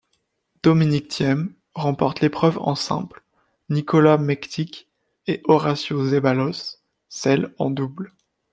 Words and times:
Dominic 0.63 1.09
Thiem 1.09 1.53
remporte 1.75 2.21
l'épreuve 2.21 2.57
en 2.57 2.73
simple, 2.73 3.23
Nikola 3.69 4.17
Mektić 4.17 4.87
et 5.27 5.43
Horacio 5.45 6.03
Zeballos 6.07 6.79
celle 7.07 7.53
en 7.59 7.69
double. 7.69 8.11